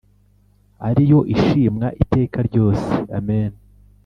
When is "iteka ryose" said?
2.03-2.93